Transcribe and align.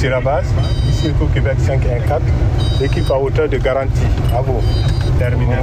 C'est 0.00 0.10
la 0.10 0.20
base, 0.20 0.46
ici 0.88 1.08
au 1.20 1.26
Québec 1.26 1.56
514, 1.58 2.22
l'équipe 2.80 3.10
à 3.10 3.18
hauteur 3.18 3.48
de 3.48 3.58
garantie. 3.58 4.06
À 4.32 4.40
vous. 4.40 4.62
Terminé. 5.18 5.56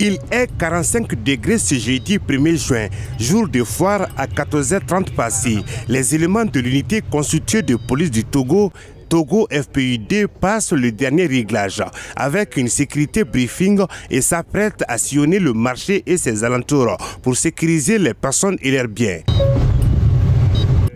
Il 0.00 0.18
est 0.32 0.50
45 0.58 1.14
degrés 1.22 1.58
ce 1.58 1.76
jeudi 1.76 2.18
1er 2.18 2.56
juin, 2.56 2.88
jour 3.20 3.46
de 3.46 3.62
foire 3.62 4.08
à 4.16 4.26
14h30 4.26 5.14
passé. 5.14 5.58
Les 5.86 6.16
éléments 6.16 6.44
de 6.44 6.58
l'unité 6.58 7.02
constituée 7.08 7.62
de 7.62 7.76
police 7.76 8.10
du 8.10 8.24
Togo 8.24 8.72
Togo 9.08 9.46
FPUD 9.52 10.26
passe 10.40 10.72
le 10.72 10.90
dernier 10.90 11.26
réglage 11.26 11.84
avec 12.16 12.56
une 12.56 12.66
sécurité 12.66 13.22
briefing 13.22 13.80
et 14.10 14.20
s'apprête 14.20 14.82
à 14.88 14.98
sillonner 14.98 15.38
le 15.38 15.52
marché 15.52 16.02
et 16.04 16.16
ses 16.16 16.42
alentours 16.42 16.96
pour 17.22 17.36
sécuriser 17.36 17.98
les 17.98 18.14
personnes 18.14 18.56
et 18.60 18.72
leurs 18.72 18.88
biens. 18.88 19.20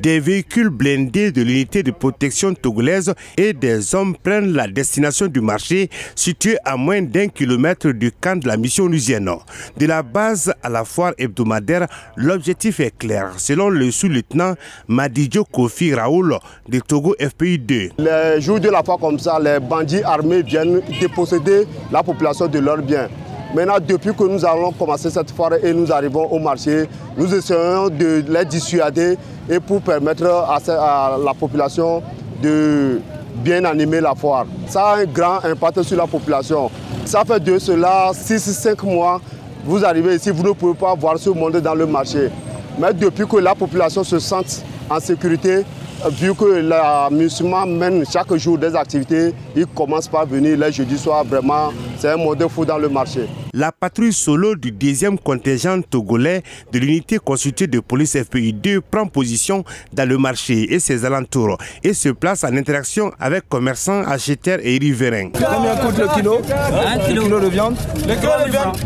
Des 0.07 0.21
véhicules 0.21 0.69
blindés 0.69 1.33
de 1.33 1.43
l'unité 1.43 1.83
de 1.83 1.91
protection 1.91 2.55
togolaise 2.55 3.13
et 3.37 3.53
des 3.53 3.93
hommes 3.93 4.15
prennent 4.17 4.53
la 4.53 4.69
destination 4.69 5.27
du 5.27 5.41
marché 5.41 5.91
situé 6.15 6.57
à 6.65 6.77
moins 6.77 7.03
d'un 7.03 7.27
kilomètre 7.27 7.91
du 7.91 8.13
camp 8.13 8.39
de 8.41 8.47
la 8.47 8.57
mission 8.57 8.85
onusienne. 8.85 9.29
De 9.77 9.87
la 9.87 10.05
base 10.05 10.55
à 10.63 10.69
la 10.69 10.85
foire 10.85 11.13
hebdomadaire, 11.19 11.89
l'objectif 12.15 12.79
est 12.79 12.97
clair. 12.97 13.33
Selon 13.37 13.69
le 13.69 13.91
sous-lieutenant 13.91 14.55
Madidjo 14.87 15.43
Kofi 15.43 15.93
Raoul 15.93 16.39
de 16.69 16.79
Togo 16.79 17.17
FPI 17.19 17.59
2. 17.59 17.89
Les 17.99 18.41
jours 18.41 18.61
de 18.61 18.69
la 18.71 18.85
foire 18.85 18.99
comme 18.99 19.19
ça, 19.19 19.41
les 19.41 19.59
bandits 19.59 20.05
armés 20.05 20.43
viennent 20.43 20.83
déposséder 21.01 21.65
la 21.91 22.05
population 22.05 22.47
de 22.47 22.61
leurs 22.61 22.81
biens. 22.81 23.09
Maintenant, 23.55 23.77
depuis 23.87 24.13
que 24.13 24.25
nous 24.25 24.45
allons 24.45 24.73
commencer 24.73 25.09
cette 25.09 25.31
foire 25.31 25.53
et 25.63 25.73
nous 25.73 25.91
arrivons 25.93 26.27
au 26.27 26.39
marché, 26.39 26.89
nous 27.17 27.33
essayons 27.33 27.89
de 27.89 28.25
les 28.29 28.45
dissuader 28.45 29.17
et 29.49 29.61
pour 29.61 29.81
permettre 29.81 30.27
à, 30.27 31.17
la 31.25 31.35
population 31.35 32.03
de 32.43 33.01
bien 33.37 33.65
animer 33.65 34.01
la 34.01 34.15
foire. 34.15 34.47
Ça 34.67 34.89
a 34.89 34.97
un 34.99 35.05
grand 35.05 35.45
impact 35.45 35.83
sur 35.83 35.97
la 35.97 36.07
population. 36.07 36.71
Ça 37.05 37.25
fait 37.25 37.41
de 37.41 37.59
cela 37.59 38.11
6-5 38.13 38.85
mois, 38.85 39.21
vous 39.65 39.85
arrivez 39.85 40.17
ici, 40.17 40.31
vous 40.31 40.43
ne 40.43 40.53
pouvez 40.53 40.75
pas 40.75 40.95
voir 40.95 41.19
ce 41.19 41.31
monde 41.31 41.57
dans 41.59 41.75
le 41.75 41.87
marché. 41.87 42.31
Mais 42.79 42.93
depuis 42.93 43.27
que 43.27 43.37
la 43.37 43.55
population 43.55 44.03
se 44.03 44.19
sente 44.19 44.63
en 44.91 45.01
sécurité, 45.01 45.65
vu 46.11 46.35
que 46.35 46.45
la 46.45 47.09
musulman 47.11 47.67
mène 47.67 48.05
chaque 48.11 48.35
jour 48.37 48.59
des 48.59 48.75
activités, 48.75 49.33
il 49.55 49.67
commence 49.67 50.09
par 50.09 50.27
venir 50.27 50.59
les 50.59 50.73
jeudis 50.73 50.99
soirs. 50.99 51.25
Vraiment, 51.25 51.73
c'est 51.99 52.11
un 52.11 52.17
monde 52.17 52.45
fou 52.49 52.65
dans 52.65 52.79
le 52.79 52.89
marché. 52.89 53.27
La 53.53 53.73
patrouille 53.73 54.13
solo 54.13 54.55
du 54.55 54.71
deuxième 54.73 55.19
contingent 55.19 55.81
togolais 55.89 56.43
de 56.73 56.79
l'unité 56.79 57.19
constituée 57.19 57.67
de 57.67 57.81
police 57.81 58.17
FPI 58.17 58.53
2 58.53 58.81
prend 58.81 59.07
position 59.07 59.65
dans 59.93 60.09
le 60.09 60.19
marché 60.19 60.73
et 60.75 60.79
ses 60.79 61.05
alentours 61.05 61.57
et 61.83 61.95
se 61.95 62.09
place 62.11 62.45
en 62.45 62.57
interaction 62.57 63.13
avec 63.19 63.49
commerçants, 63.49 64.03
acheteurs 64.03 64.59
et 64.63 64.79
riverains. 64.79 65.31
Combien 65.31 65.77
coûte 65.77 65.99
le 65.99 66.09
kilo 66.15 66.41
Un 66.87 66.99
kilo. 66.99 67.23
kilo 67.23 67.41
de 67.41 67.49
viande 67.49 67.77
Le 68.07 68.15
kilo 68.15 68.33
de 68.47 68.51
viande 68.51 68.77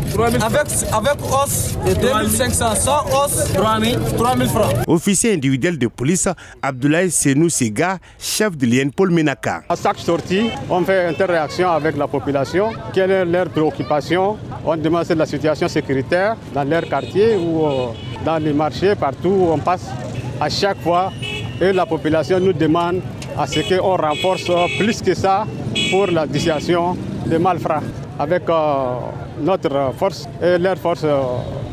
avec, 0.41 0.67
avec 0.93 1.15
os 1.31 1.77
2500, 2.01 2.75
sans 2.75 3.05
os 3.07 3.53
3000, 3.53 3.99
3000 4.17 4.47
francs. 4.49 4.73
Officier 4.87 5.33
individuel 5.33 5.77
de 5.77 5.87
police, 5.87 6.27
Abdoulaye 6.61 7.11
Senou 7.11 7.49
Sega, 7.49 7.97
chef 8.19 8.55
de 8.57 8.65
l'INPOL 8.65 9.11
Menaka. 9.11 9.63
À 9.69 9.75
chaque 9.75 9.97
sortie, 9.99 10.49
on 10.69 10.83
fait 10.83 11.05
interaction 11.05 11.69
avec 11.71 11.97
la 11.97 12.07
population. 12.07 12.71
Quelle 13.01 13.09
est 13.09 13.25
leur 13.25 13.49
préoccupation? 13.49 14.37
On 14.63 14.77
demande 14.77 15.09
la 15.17 15.25
situation 15.25 15.67
sécuritaire 15.67 16.35
dans 16.53 16.63
leur 16.63 16.83
quartier 16.87 17.35
ou 17.35 17.65
euh, 17.65 17.87
dans 18.23 18.37
les 18.37 18.53
marchés, 18.53 18.93
partout 18.93 19.29
où 19.29 19.51
on 19.51 19.57
passe. 19.57 19.89
À 20.39 20.49
chaque 20.49 20.79
fois, 20.81 21.11
et 21.59 21.73
la 21.73 21.87
population 21.87 22.39
nous 22.39 22.53
demande 22.53 23.01
à 23.35 23.47
ce 23.47 23.59
qu'on 23.61 23.95
renforce 23.95 24.51
plus 24.77 25.01
que 25.01 25.15
ça 25.15 25.47
pour 25.89 26.05
la 26.11 26.27
dissuasion 26.27 26.95
des 27.25 27.39
malfrats 27.39 27.81
avec 28.19 28.47
euh, 28.47 28.99
notre 29.41 29.93
force 29.97 30.29
et 30.39 30.59
leur 30.59 30.77
force 30.77 31.01
euh, 31.03 31.21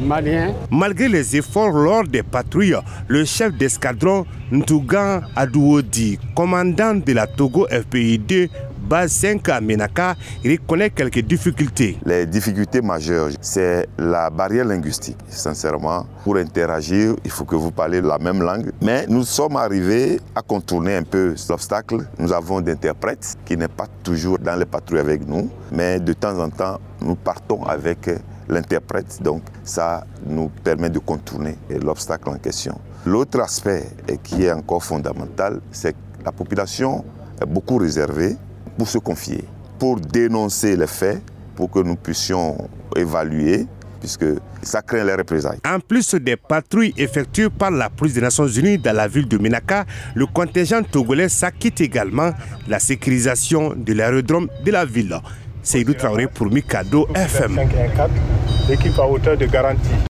malienne. 0.00 0.54
Malgré 0.70 1.08
les 1.08 1.36
efforts 1.36 1.72
lors 1.72 2.04
des 2.04 2.22
patrouilles, 2.22 2.76
le 3.06 3.26
chef 3.26 3.52
d'escadron 3.52 4.24
Ntougan 4.50 5.20
Adouodi, 5.36 6.18
commandant 6.34 6.94
de 6.94 7.12
la 7.12 7.26
Togo 7.26 7.66
FPI 7.70 8.18
2, 8.18 8.48
base 8.88 9.12
5 9.12 9.46
à 9.50 9.60
Menaka, 9.60 10.16
reconnaît 10.44 10.90
quelques 10.90 11.20
difficultés. 11.20 11.98
Les 12.06 12.24
difficultés 12.24 12.80
majeures, 12.80 13.28
c'est 13.40 13.86
la 13.98 14.30
barrière 14.30 14.64
linguistique. 14.64 15.18
Sincèrement, 15.28 16.06
pour 16.24 16.36
interagir, 16.36 17.14
il 17.24 17.30
faut 17.30 17.44
que 17.44 17.54
vous 17.54 17.70
parlez 17.70 18.00
la 18.00 18.18
même 18.18 18.42
langue. 18.42 18.72
Mais 18.80 19.04
nous 19.06 19.24
sommes 19.24 19.56
arrivés 19.56 20.18
à 20.34 20.40
contourner 20.40 20.96
un 20.96 21.02
peu 21.02 21.34
l'obstacle. 21.48 21.98
Nous 22.18 22.32
avons 22.32 22.62
d'interprètes 22.62 23.36
qui 23.44 23.56
n'est 23.56 23.68
pas 23.68 23.86
toujours 24.02 24.38
dans 24.38 24.56
les 24.58 24.64
patrouilles 24.64 25.00
avec 25.00 25.28
nous, 25.28 25.50
mais 25.70 26.00
de 26.00 26.14
temps 26.14 26.38
en 26.38 26.48
temps, 26.48 26.80
nous 27.02 27.14
partons 27.14 27.64
avec 27.64 28.08
l'interprète. 28.48 29.22
Donc 29.22 29.42
ça 29.64 30.06
nous 30.24 30.48
permet 30.64 30.88
de 30.88 30.98
contourner 30.98 31.58
l'obstacle 31.82 32.30
en 32.30 32.38
question. 32.38 32.78
L'autre 33.04 33.40
aspect 33.40 33.84
qui 34.22 34.44
est 34.44 34.52
encore 34.52 34.82
fondamental, 34.82 35.60
c'est 35.70 35.92
que 35.92 36.24
la 36.24 36.32
population 36.32 37.04
est 37.40 37.46
beaucoup 37.46 37.76
réservée 37.76 38.36
pour 38.78 38.88
se 38.88 38.98
confier, 38.98 39.44
pour 39.78 40.00
dénoncer 40.00 40.76
les 40.76 40.86
faits, 40.86 41.20
pour 41.56 41.70
que 41.70 41.80
nous 41.80 41.96
puissions 41.96 42.56
évaluer 42.96 43.66
puisque 43.98 44.24
ça 44.62 44.80
craint 44.80 45.04
les 45.04 45.14
représailles. 45.14 45.58
En 45.66 45.80
plus 45.80 46.14
des 46.14 46.36
patrouilles 46.36 46.94
effectuées 46.96 47.50
par 47.50 47.72
la 47.72 47.90
police 47.90 48.14
des 48.14 48.20
Nations 48.20 48.46
Unies 48.46 48.78
dans 48.78 48.94
la 48.94 49.08
ville 49.08 49.26
de 49.26 49.36
Menaka, 49.38 49.84
le 50.14 50.26
contingent 50.26 50.82
togolais 50.84 51.28
s'acquitte 51.28 51.80
également 51.80 52.28
de 52.28 52.70
la 52.70 52.78
sécurisation 52.78 53.74
de 53.76 53.92
l'aérodrome 53.92 54.48
de 54.64 54.70
la 54.70 54.84
ville. 54.84 55.18
Seydou 55.64 55.94
Traoré 55.94 56.28
pour 56.28 56.46
Mikado 56.46 57.08
FM. 57.12 57.58
L'équipe 58.68 58.98
à 58.98 59.06
hauteur 59.06 59.36
de 59.36 59.46
garantie. 59.46 59.90